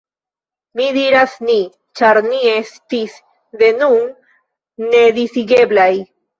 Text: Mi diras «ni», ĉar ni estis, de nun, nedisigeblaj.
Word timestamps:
Mi 0.79 0.87
diras 0.95 1.35
«ni», 1.49 1.57
ĉar 2.01 2.21
ni 2.31 2.41
estis, 2.55 3.21
de 3.63 3.71
nun, 3.85 4.03
nedisigeblaj. 4.91 5.91